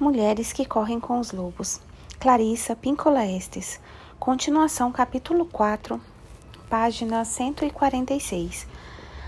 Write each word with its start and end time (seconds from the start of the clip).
Mulheres 0.00 0.52
que 0.52 0.64
correm 0.64 1.00
com 1.00 1.18
os 1.18 1.32
lobos. 1.32 1.80
Clarissa 2.20 2.76
Pincola 2.76 3.26
Estes. 3.26 3.80
Continuação, 4.16 4.92
capítulo 4.92 5.44
4, 5.44 6.00
página 6.70 7.24
146. 7.24 8.64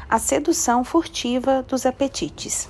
A 0.08 0.18
sedução 0.20 0.84
furtiva 0.84 1.64
dos 1.64 1.84
apetites. 1.84 2.68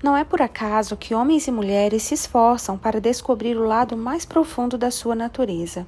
Não 0.00 0.16
é 0.16 0.22
por 0.22 0.40
acaso 0.40 0.96
que 0.96 1.12
homens 1.12 1.48
e 1.48 1.50
mulheres 1.50 2.04
se 2.04 2.14
esforçam 2.14 2.78
para 2.78 3.00
descobrir 3.00 3.56
o 3.56 3.66
lado 3.66 3.96
mais 3.96 4.24
profundo 4.24 4.78
da 4.78 4.92
sua 4.92 5.16
natureza 5.16 5.84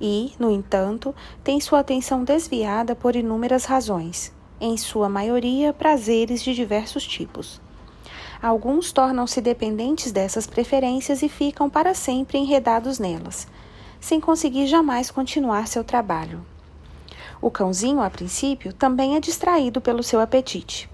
e, 0.00 0.32
no 0.38 0.48
entanto, 0.48 1.12
têm 1.42 1.60
sua 1.60 1.80
atenção 1.80 2.22
desviada 2.22 2.94
por 2.94 3.16
inúmeras 3.16 3.64
razões, 3.64 4.32
em 4.60 4.76
sua 4.76 5.08
maioria 5.08 5.72
prazeres 5.72 6.40
de 6.40 6.54
diversos 6.54 7.04
tipos. 7.04 7.65
Alguns 8.42 8.92
tornam-se 8.92 9.40
dependentes 9.40 10.12
dessas 10.12 10.46
preferências 10.46 11.22
e 11.22 11.28
ficam 11.28 11.70
para 11.70 11.94
sempre 11.94 12.38
enredados 12.38 12.98
nelas, 12.98 13.46
sem 14.00 14.20
conseguir 14.20 14.66
jamais 14.66 15.10
continuar 15.10 15.66
seu 15.66 15.82
trabalho. 15.82 16.44
O 17.40 17.50
cãozinho, 17.50 18.00
a 18.00 18.10
princípio, 18.10 18.72
também 18.72 19.16
é 19.16 19.20
distraído 19.20 19.80
pelo 19.80 20.02
seu 20.02 20.20
apetite. 20.20 20.88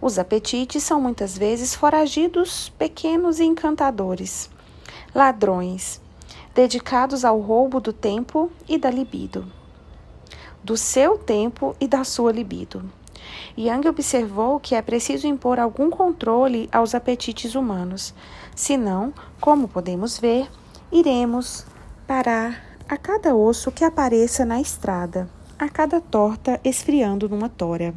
Os 0.00 0.18
apetites 0.18 0.82
são 0.82 1.00
muitas 1.00 1.38
vezes 1.38 1.74
foragidos, 1.74 2.68
pequenos 2.78 3.40
e 3.40 3.44
encantadores, 3.44 4.50
ladrões, 5.14 6.00
dedicados 6.54 7.24
ao 7.24 7.40
roubo 7.40 7.80
do 7.80 7.92
tempo 7.92 8.50
e 8.68 8.78
da 8.78 8.90
libido, 8.90 9.50
do 10.62 10.76
seu 10.76 11.18
tempo 11.18 11.74
e 11.80 11.88
da 11.88 12.04
sua 12.04 12.32
libido. 12.32 12.84
Yang 13.56 13.88
observou 13.88 14.58
que 14.58 14.74
é 14.74 14.82
preciso 14.82 15.28
impor 15.28 15.60
algum 15.60 15.88
controle 15.88 16.68
aos 16.72 16.94
apetites 16.94 17.54
humanos, 17.54 18.12
senão, 18.54 19.12
como 19.40 19.68
podemos 19.68 20.18
ver, 20.18 20.48
iremos 20.90 21.64
parar 22.06 22.76
a 22.88 22.96
cada 22.96 23.34
osso 23.34 23.70
que 23.70 23.84
apareça 23.84 24.44
na 24.44 24.60
estrada, 24.60 25.28
a 25.56 25.68
cada 25.68 26.00
torta 26.00 26.60
esfriando 26.64 27.28
numa 27.28 27.48
tora. 27.48 27.94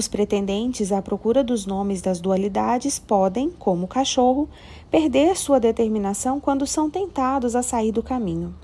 Os 0.00 0.08
pretendentes 0.08 0.92
à 0.92 1.02
procura 1.02 1.44
dos 1.44 1.66
nomes 1.66 2.00
das 2.00 2.22
dualidades 2.22 2.98
podem, 2.98 3.50
como 3.50 3.84
o 3.84 3.86
cachorro, 3.86 4.48
perder 4.90 5.36
sua 5.36 5.60
determinação 5.60 6.40
quando 6.40 6.66
são 6.66 6.88
tentados 6.88 7.54
a 7.54 7.62
sair 7.62 7.92
do 7.92 8.02
caminho. 8.02 8.54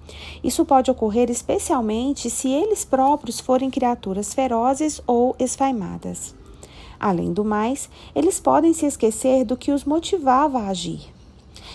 Isso 0.42 0.64
pode 0.64 0.90
ocorrer 0.90 1.30
especialmente 1.30 2.30
se 2.30 2.50
eles 2.50 2.86
próprios 2.86 3.38
forem 3.38 3.68
criaturas 3.68 4.32
ferozes 4.32 4.98
ou 5.06 5.36
esfaimadas. 5.38 6.34
Além 6.98 7.34
do 7.34 7.44
mais, 7.44 7.90
eles 8.14 8.40
podem 8.40 8.72
se 8.72 8.86
esquecer 8.86 9.44
do 9.44 9.58
que 9.58 9.72
os 9.72 9.84
motivava 9.84 10.60
a 10.60 10.68
agir. 10.68 11.02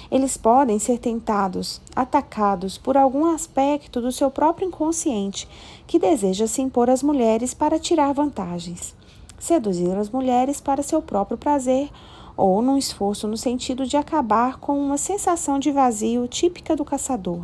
Eles 0.10 0.38
podem 0.38 0.80
ser 0.80 0.98
tentados, 0.98 1.80
atacados 1.96 2.80
por 2.80 2.98
algum 2.98 3.28
aspecto 3.28 4.02
do 4.02 4.12
seu 4.12 4.32
próprio 4.32 4.68
inconsciente 4.68 5.48
que 5.86 6.00
deseja 6.00 6.48
se 6.48 6.64
impor 6.64 6.90
às 6.90 7.04
mulheres 7.04 7.54
para 7.54 7.78
tirar 7.78 8.12
vantagens 8.12 9.00
seduzir 9.42 9.98
as 9.98 10.10
mulheres 10.10 10.62
para 10.62 10.84
seu 10.84 11.02
próprio 11.02 11.38
prazer 11.38 11.90
ou 12.38 12.62
num 12.62 12.78
esforço 12.78 13.28
no 13.28 13.36
sentido 13.36 13.86
de 13.86 13.98
acabar 13.98 14.60
com 14.60 14.80
uma 14.80 14.98
sensação 14.98 15.58
de 15.58 15.72
vazio 15.72 16.28
típica 16.28 16.76
do 16.76 16.86
caçador. 16.86 17.42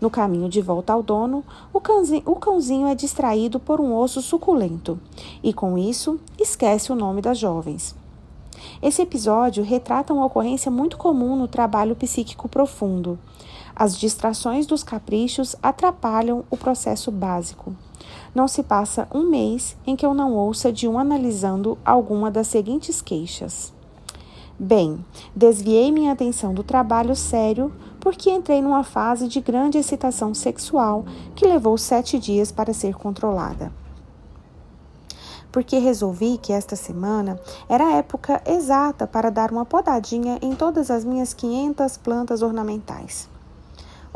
No 0.00 0.08
caminho 0.08 0.48
de 0.48 0.60
volta 0.60 0.92
ao 0.92 1.02
dono, 1.02 1.42
o 1.72 1.80
cãozinho, 1.80 2.22
o 2.24 2.36
cãozinho 2.36 2.86
é 2.86 2.94
distraído 2.94 3.58
por 3.58 3.80
um 3.80 3.96
osso 3.96 4.22
suculento 4.22 4.98
e, 5.42 5.52
com 5.52 5.76
isso, 5.76 6.20
esquece 6.38 6.92
o 6.92 6.94
nome 6.94 7.20
das 7.20 7.38
jovens. 7.38 7.96
Esse 8.80 9.02
episódio 9.02 9.64
retrata 9.64 10.12
uma 10.12 10.26
ocorrência 10.26 10.70
muito 10.70 10.96
comum 10.96 11.34
no 11.34 11.48
trabalho 11.48 11.96
psíquico 11.96 12.48
profundo. 12.48 13.18
As 13.78 13.94
distrações 13.94 14.64
dos 14.64 14.82
caprichos 14.82 15.54
atrapalham 15.62 16.46
o 16.50 16.56
processo 16.56 17.10
básico. 17.10 17.76
Não 18.34 18.48
se 18.48 18.62
passa 18.62 19.06
um 19.12 19.28
mês 19.28 19.76
em 19.86 19.94
que 19.94 20.06
eu 20.06 20.14
não 20.14 20.32
ouça 20.32 20.72
de 20.72 20.88
um 20.88 20.98
analisando 20.98 21.76
alguma 21.84 22.30
das 22.30 22.46
seguintes 22.46 23.02
queixas. 23.02 23.74
Bem, 24.58 25.04
desviei 25.34 25.92
minha 25.92 26.12
atenção 26.12 26.54
do 26.54 26.62
trabalho 26.62 27.14
sério 27.14 27.70
porque 28.00 28.30
entrei 28.30 28.62
numa 28.62 28.82
fase 28.82 29.28
de 29.28 29.42
grande 29.42 29.76
excitação 29.76 30.32
sexual 30.32 31.04
que 31.34 31.46
levou 31.46 31.76
sete 31.76 32.18
dias 32.18 32.50
para 32.50 32.72
ser 32.72 32.94
controlada. 32.94 33.70
Porque 35.52 35.76
resolvi 35.76 36.38
que 36.38 36.50
esta 36.50 36.76
semana 36.76 37.38
era 37.68 37.88
a 37.88 37.92
época 37.96 38.40
exata 38.46 39.06
para 39.06 39.30
dar 39.30 39.52
uma 39.52 39.66
podadinha 39.66 40.38
em 40.40 40.54
todas 40.54 40.90
as 40.90 41.04
minhas 41.04 41.34
500 41.34 41.98
plantas 41.98 42.40
ornamentais. 42.40 43.35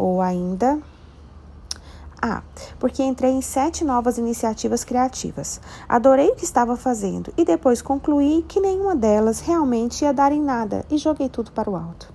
Ou 0.01 0.23
ainda, 0.23 0.81
ah, 2.23 2.43
porque 2.79 3.03
entrei 3.03 3.33
em 3.33 3.43
sete 3.43 3.85
novas 3.85 4.17
iniciativas 4.17 4.83
criativas. 4.83 5.61
Adorei 5.87 6.31
o 6.31 6.35
que 6.35 6.45
estava 6.45 6.75
fazendo 6.75 7.31
e 7.37 7.45
depois 7.45 7.83
concluí 7.83 8.43
que 8.49 8.61
nenhuma 8.61 8.97
delas 8.97 9.41
realmente 9.41 10.03
ia 10.03 10.15
dar 10.15 10.33
em 10.33 10.41
nada 10.41 10.87
e 10.91 10.97
joguei 10.97 11.29
tudo 11.29 11.53
para 11.53 11.69
o 11.69 11.77
alto. 11.77 12.11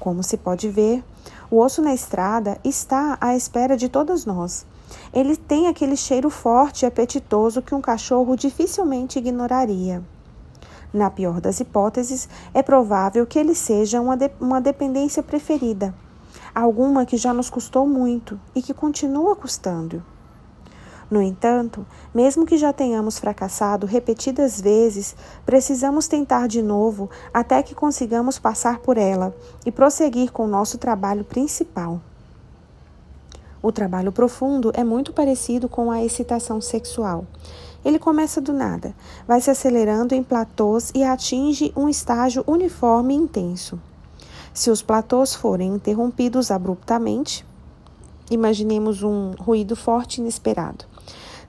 Como 0.00 0.24
se 0.24 0.36
pode 0.36 0.68
ver, 0.68 1.04
o 1.48 1.60
osso 1.60 1.80
na 1.80 1.94
estrada 1.94 2.58
está 2.64 3.16
à 3.20 3.36
espera 3.36 3.76
de 3.76 3.88
todas 3.88 4.26
nós. 4.26 4.66
Ele 5.14 5.36
tem 5.36 5.68
aquele 5.68 5.96
cheiro 5.96 6.30
forte 6.30 6.82
e 6.82 6.86
apetitoso 6.86 7.62
que 7.62 7.76
um 7.76 7.80
cachorro 7.80 8.36
dificilmente 8.36 9.20
ignoraria. 9.20 10.02
Na 10.92 11.08
pior 11.10 11.40
das 11.40 11.60
hipóteses, 11.60 12.28
é 12.52 12.60
provável 12.60 13.24
que 13.24 13.38
ele 13.38 13.54
seja 13.54 14.00
uma, 14.00 14.16
de 14.16 14.32
uma 14.40 14.60
dependência 14.60 15.22
preferida 15.22 15.94
alguma 16.54 17.06
que 17.06 17.16
já 17.16 17.32
nos 17.32 17.48
custou 17.50 17.86
muito 17.86 18.38
e 18.54 18.62
que 18.62 18.74
continua 18.74 19.36
custando. 19.36 20.02
No 21.10 21.20
entanto, 21.20 21.84
mesmo 22.14 22.46
que 22.46 22.56
já 22.56 22.72
tenhamos 22.72 23.18
fracassado 23.18 23.86
repetidas 23.86 24.58
vezes, 24.58 25.14
precisamos 25.44 26.08
tentar 26.08 26.48
de 26.48 26.62
novo 26.62 27.10
até 27.34 27.62
que 27.62 27.74
consigamos 27.74 28.38
passar 28.38 28.78
por 28.78 28.96
ela 28.96 29.36
e 29.66 29.70
prosseguir 29.70 30.32
com 30.32 30.44
o 30.44 30.48
nosso 30.48 30.78
trabalho 30.78 31.22
principal. 31.22 32.00
O 33.62 33.70
trabalho 33.70 34.10
profundo 34.10 34.72
é 34.74 34.82
muito 34.82 35.12
parecido 35.12 35.68
com 35.68 35.90
a 35.90 36.02
excitação 36.02 36.62
sexual. 36.62 37.26
Ele 37.84 37.98
começa 37.98 38.40
do 38.40 38.52
nada, 38.52 38.94
vai 39.28 39.40
se 39.40 39.50
acelerando 39.50 40.14
em 40.14 40.22
platôs 40.22 40.90
e 40.94 41.04
atinge 41.04 41.72
um 41.76 41.90
estágio 41.90 42.42
uniforme 42.46 43.12
e 43.12 43.18
intenso. 43.18 43.78
Se 44.54 44.70
os 44.70 44.82
platôs 44.82 45.34
forem 45.34 45.74
interrompidos 45.74 46.50
abruptamente, 46.50 47.46
imaginemos 48.30 49.02
um 49.02 49.30
ruído 49.30 49.74
forte 49.74 50.18
e 50.18 50.20
inesperado, 50.20 50.84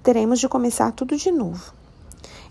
teremos 0.01 0.39
de 0.39 0.47
começar 0.47 0.91
tudo 0.91 1.17
de 1.17 1.31
novo. 1.31 1.73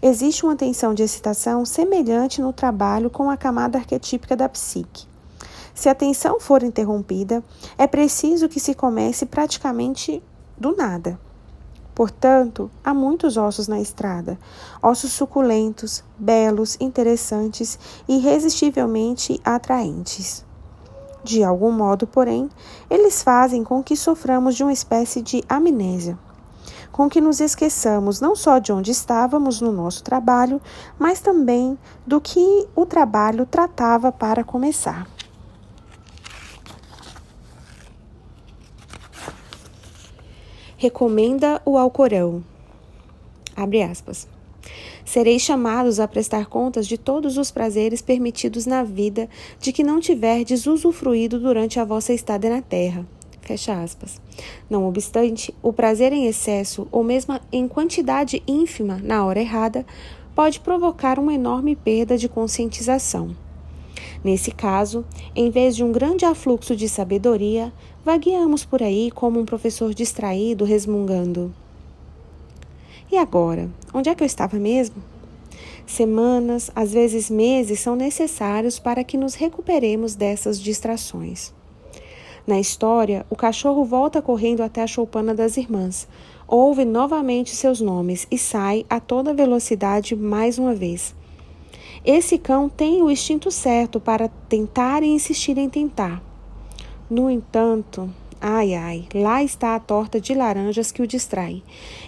Existe 0.02 0.44
uma 0.44 0.56
tensão 0.56 0.92
de 0.92 1.02
excitação 1.02 1.64
semelhante 1.64 2.42
no 2.42 2.52
trabalho 2.52 3.08
com 3.08 3.30
a 3.30 3.36
camada 3.36 3.78
arquetípica 3.78 4.36
da 4.36 4.48
psique. 4.48 5.06
Se 5.74 5.88
a 5.88 5.94
tensão 5.94 6.38
for 6.38 6.62
interrompida, 6.62 7.42
é 7.78 7.86
preciso 7.86 8.48
que 8.48 8.60
se 8.60 8.74
comece 8.74 9.24
praticamente 9.24 10.22
do 10.58 10.76
nada. 10.76 11.18
Portanto, 11.94 12.70
há 12.82 12.94
muitos 12.94 13.36
ossos 13.36 13.68
na 13.68 13.80
estrada, 13.80 14.38
ossos 14.82 15.12
suculentos, 15.12 16.02
belos, 16.18 16.76
interessantes 16.80 17.78
e 18.08 18.16
irresistivelmente 18.16 19.40
atraentes. 19.44 20.44
De 21.22 21.44
algum 21.44 21.70
modo, 21.70 22.06
porém, 22.06 22.48
eles 22.90 23.22
fazem 23.22 23.62
com 23.62 23.82
que 23.82 23.96
soframos 23.96 24.56
de 24.56 24.64
uma 24.64 24.72
espécie 24.72 25.22
de 25.22 25.44
amnésia, 25.48 26.18
com 26.90 27.08
que 27.08 27.20
nos 27.20 27.40
esqueçamos 27.40 28.20
não 28.20 28.34
só 28.34 28.58
de 28.58 28.72
onde 28.72 28.90
estávamos 28.90 29.60
no 29.60 29.70
nosso 29.70 30.02
trabalho, 30.02 30.60
mas 30.98 31.20
também 31.20 31.78
do 32.06 32.20
que 32.20 32.66
o 32.74 32.84
trabalho 32.86 33.46
tratava 33.46 34.10
para 34.10 34.42
começar. 34.42 35.06
Recomenda 40.82 41.62
o 41.64 41.78
Alcorão. 41.78 42.42
Abre 43.54 43.84
aspas. 43.84 44.26
Sereis 45.04 45.40
chamados 45.40 46.00
a 46.00 46.08
prestar 46.08 46.46
contas 46.46 46.88
de 46.88 46.98
todos 46.98 47.38
os 47.38 47.52
prazeres 47.52 48.02
permitidos 48.02 48.66
na 48.66 48.82
vida 48.82 49.28
de 49.60 49.72
que 49.72 49.84
não 49.84 50.00
tiverdes 50.00 50.66
usufruído 50.66 51.38
durante 51.38 51.78
a 51.78 51.84
vossa 51.84 52.12
estada 52.12 52.50
na 52.50 52.60
terra. 52.60 53.06
Fecha 53.42 53.80
aspas. 53.80 54.20
Não 54.68 54.84
obstante, 54.84 55.54
o 55.62 55.72
prazer 55.72 56.12
em 56.12 56.26
excesso, 56.26 56.88
ou 56.90 57.04
mesmo 57.04 57.38
em 57.52 57.68
quantidade 57.68 58.42
ínfima 58.46 59.00
na 59.04 59.24
hora 59.24 59.40
errada, 59.40 59.86
pode 60.34 60.58
provocar 60.58 61.16
uma 61.16 61.32
enorme 61.32 61.76
perda 61.76 62.18
de 62.18 62.28
conscientização. 62.28 63.36
Nesse 64.24 64.52
caso, 64.52 65.04
em 65.34 65.50
vez 65.50 65.74
de 65.74 65.82
um 65.82 65.90
grande 65.90 66.24
afluxo 66.24 66.76
de 66.76 66.88
sabedoria, 66.88 67.72
vagueamos 68.04 68.64
por 68.64 68.82
aí 68.82 69.10
como 69.10 69.40
um 69.40 69.44
professor 69.44 69.92
distraído 69.92 70.64
resmungando. 70.64 71.52
E 73.10 73.16
agora? 73.16 73.68
Onde 73.92 74.08
é 74.08 74.14
que 74.14 74.22
eu 74.22 74.26
estava 74.26 74.56
mesmo? 74.58 74.96
Semanas, 75.86 76.70
às 76.74 76.92
vezes 76.92 77.28
meses, 77.28 77.80
são 77.80 77.96
necessários 77.96 78.78
para 78.78 79.02
que 79.02 79.18
nos 79.18 79.34
recuperemos 79.34 80.14
dessas 80.14 80.60
distrações. 80.60 81.52
Na 82.46 82.58
história, 82.58 83.26
o 83.28 83.36
cachorro 83.36 83.84
volta 83.84 84.22
correndo 84.22 84.62
até 84.62 84.82
a 84.82 84.86
choupana 84.86 85.34
das 85.34 85.56
irmãs, 85.56 86.08
ouve 86.46 86.84
novamente 86.84 87.54
seus 87.54 87.80
nomes 87.80 88.26
e 88.30 88.38
sai 88.38 88.86
a 88.88 88.98
toda 88.98 89.34
velocidade 89.34 90.16
mais 90.16 90.58
uma 90.58 90.74
vez. 90.74 91.14
Esse 92.04 92.36
cão 92.36 92.68
tem 92.68 93.00
o 93.00 93.08
instinto 93.08 93.48
certo 93.50 94.00
para 94.00 94.28
tentar 94.48 95.04
e 95.04 95.06
insistir 95.06 95.56
em 95.56 95.68
tentar. 95.68 96.20
No 97.08 97.30
entanto, 97.30 98.10
ai 98.40 98.74
ai, 98.74 99.06
lá 99.14 99.40
está 99.42 99.76
a 99.76 99.80
torta 99.80 100.20
de 100.20 100.34
laranjas 100.34 100.90
que 100.90 101.00
o 101.00 101.06
distrai, 101.06 101.62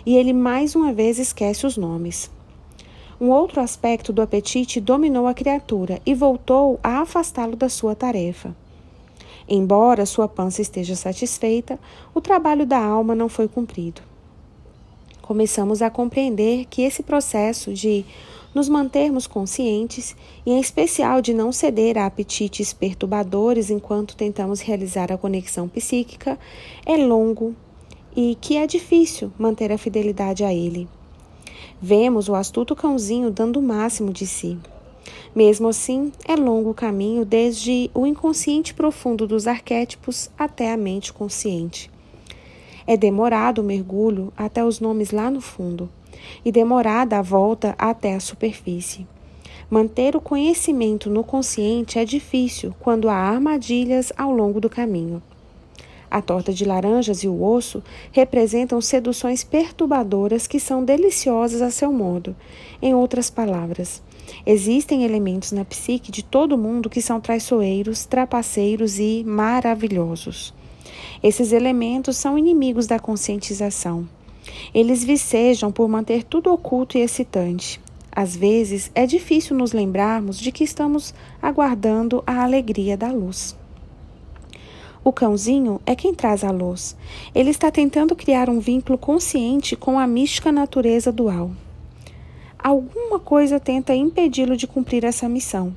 e 0.05 0.17
ele 0.17 0.33
mais 0.33 0.75
uma 0.75 0.93
vez 0.93 1.21
esquece 1.21 1.65
os 1.65 1.77
nomes. 1.77 2.29
Um 3.21 3.31
outro 3.31 3.61
aspecto 3.61 4.13
do 4.13 4.21
apetite 4.21 4.81
dominou 4.81 5.29
a 5.29 5.35
criatura 5.35 6.01
e 6.05 6.13
voltou 6.13 6.81
a 6.83 7.01
afastá-lo 7.03 7.55
da 7.55 7.69
sua 7.69 7.95
tarefa. 7.95 8.55
Embora 9.49 10.07
sua 10.07 10.27
pança 10.27 10.61
esteja 10.61 10.97
satisfeita, 10.97 11.79
o 12.13 12.21
trabalho 12.21 12.67
da 12.67 12.83
alma 12.83 13.15
não 13.15 13.29
foi 13.29 13.47
cumprido. 13.47 14.03
Começamos 15.23 15.81
a 15.83 15.89
compreender 15.89 16.65
que 16.65 16.83
esse 16.83 17.03
processo 17.03 17.73
de 17.73 18.05
nos 18.55 18.69
mantermos 18.69 19.27
conscientes 19.27 20.15
e, 20.47 20.53
em 20.53 20.61
especial, 20.61 21.21
de 21.21 21.35
não 21.35 21.51
ceder 21.51 21.99
a 21.99 22.07
apetites 22.07 22.73
perturbadores 22.73 23.69
enquanto 23.69 24.17
tentamos 24.17 24.61
realizar 24.61 25.11
a 25.11 25.19
conexão 25.19 25.69
psíquica, 25.69 26.39
é 26.87 26.97
longo 26.97 27.55
e 28.17 28.39
que 28.41 28.57
é 28.57 28.67
difícil 28.67 29.33
manter 29.37 29.73
a 29.73 29.79
fidelidade 29.79 30.45
a 30.45 30.55
ele. 30.55 30.89
Vemos 31.83 32.29
o 32.29 32.35
astuto 32.35 32.77
cãozinho 32.77 33.31
dando 33.31 33.59
o 33.59 33.63
máximo 33.63 34.13
de 34.13 34.27
si. 34.27 34.57
Mesmo 35.35 35.69
assim, 35.69 36.13
é 36.27 36.37
longo 36.37 36.71
o 36.71 36.75
caminho 36.75 37.25
desde 37.25 37.91
o 37.93 38.07
inconsciente 38.07 38.73
profundo 38.73 39.27
dos 39.27 39.49
arquétipos 39.49 40.31
até 40.39 40.73
a 40.73 40.77
mente 40.77 41.13
consciente. 41.13 41.91
É 42.87 42.97
demorado 42.97 43.61
o 43.61 43.65
mergulho 43.65 44.33
até 44.37 44.65
os 44.65 44.79
nomes 44.79 45.11
lá 45.11 45.31
no 45.31 45.41
fundo 45.41 45.91
e 46.45 46.53
demorada 46.53 47.19
a 47.19 47.23
volta 47.23 47.75
até 47.79 48.15
a 48.15 48.21
superfície. 48.21 49.07
Manter 49.71 50.15
o 50.15 50.21
conhecimento 50.21 51.09
no 51.09 51.25
consciente 51.25 51.99
é 51.99 52.05
difícil 52.05 52.75
quando 52.81 53.09
há 53.09 53.17
armadilhas 53.17 54.13
ao 54.17 54.31
longo 54.31 54.61
do 54.61 54.69
caminho. 54.69 55.23
A 56.11 56.23
torta 56.23 56.53
de 56.53 56.65
laranjas 56.65 57.25
e 57.25 57.29
o 57.29 57.43
osso 57.43 57.83
representam 58.13 58.81
seduções 58.81 59.43
perturbadoras 59.43 60.47
que 60.47 60.61
são 60.61 60.85
deliciosas 60.85 61.61
a 61.61 61.73
seu 61.73 61.93
modo. 61.93 62.37
Em 62.81 62.95
outras 62.95 63.31
palavras, 63.31 64.01
existem 64.47 65.03
elementos 65.03 65.51
na 65.51 65.65
psique 65.65 66.13
de 66.13 66.23
todo 66.23 66.57
mundo 66.57 66.89
que 66.89 67.03
são 67.03 67.21
traiçoeiros, 67.21 68.05
trapaceiros 68.05 69.01
e 69.01 69.25
maravilhosos. 69.27 70.55
Esses 71.21 71.51
elementos 71.51 72.17
são 72.17 72.39
inimigos 72.39 72.87
da 72.87 73.01
conscientização. 73.01 74.07
Eles 74.75 75.05
vicejam 75.05 75.71
por 75.73 75.89
manter 75.89 76.25
tudo 76.25 76.53
oculto 76.53 76.99
e 76.99 77.01
excitante. 77.01 77.81
Às 78.11 78.37
vezes, 78.37 78.91
é 78.95 79.07
difícil 79.07 79.57
nos 79.57 79.73
lembrarmos 79.73 80.39
de 80.39 80.53
que 80.53 80.63
estamos 80.63 81.13
aguardando 81.43 82.23
a 82.27 82.43
alegria 82.43 82.97
da 82.97 83.11
luz. 83.11 83.57
O 85.03 85.13
cãozinho 85.13 85.81
é 85.85 85.95
quem 85.95 86.15
traz 86.15 86.45
a 86.45 86.51
luz. 86.51 86.97
Ele 87.35 87.51
está 87.51 87.71
tentando 87.71 88.17
criar 88.17 88.49
um 88.49 88.59
vínculo 88.61 88.97
consciente 88.97 89.77
com 89.77 89.99
a 89.99 90.07
mística 90.07 90.51
natureza 90.51 91.13
dual. 91.13 91.51
Alguma 92.59 93.19
coisa 93.19 93.61
tenta 93.61 93.95
impedi-lo 93.95 94.57
de 94.57 94.67
cumprir 94.67 95.05
essa 95.05 95.29
missão. 95.29 95.77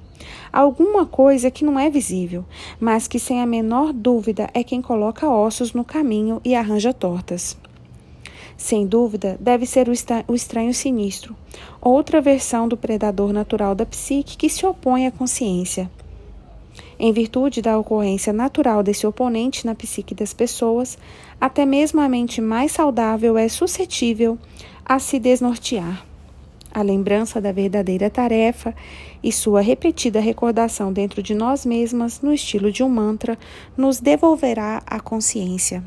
Alguma 0.54 1.06
coisa 1.06 1.52
que 1.52 1.66
não 1.66 1.78
é 1.78 1.90
visível, 1.90 2.46
mas 2.80 3.08
que 3.08 3.20
sem 3.20 3.42
a 3.42 3.46
menor 3.46 3.92
dúvida 3.92 4.50
é 4.54 4.64
quem 4.64 4.82
coloca 4.82 5.30
ossos 5.30 5.74
no 5.74 5.84
caminho 5.84 6.40
e 6.46 6.56
arranja 6.56 6.94
tortas. 6.94 7.58
Sem 8.58 8.88
dúvida, 8.88 9.38
deve 9.40 9.68
ser 9.68 9.88
o 9.88 10.34
estranho 10.34 10.74
sinistro, 10.74 11.36
outra 11.80 12.20
versão 12.20 12.68
do 12.68 12.76
predador 12.76 13.32
natural 13.32 13.76
da 13.76 13.86
psique 13.86 14.36
que 14.36 14.50
se 14.50 14.66
opõe 14.66 15.06
à 15.06 15.12
consciência. 15.12 15.90
Em 17.00 17.14
virtude 17.14 17.62
da 17.62 17.78
ocorrência 17.78 18.34
natural 18.34 18.82
desse 18.82 19.06
oponente 19.06 19.64
na 19.66 19.76
psique 19.76 20.16
das 20.16 20.34
pessoas, 20.34 20.98
até 21.40 21.66
mesmo 21.66 22.02
a 22.02 22.10
mente 22.10 22.42
mais 22.42 22.72
saudável 22.72 23.38
é 23.38 23.48
suscetível 23.48 24.40
a 24.84 24.98
se 24.98 25.20
desnortear. 25.20 26.04
A 26.74 26.82
lembrança 26.82 27.40
da 27.40 27.52
verdadeira 27.52 28.10
tarefa 28.10 28.76
e 29.24 29.32
sua 29.32 29.62
repetida 29.62 30.20
recordação 30.20 30.92
dentro 30.92 31.22
de 31.22 31.36
nós 31.36 31.66
mesmas, 31.66 32.22
no 32.22 32.34
estilo 32.34 32.72
de 32.72 32.84
um 32.84 32.90
mantra, 32.90 33.38
nos 33.76 34.00
devolverá 34.00 34.82
a 34.86 35.00
consciência. 35.00 35.84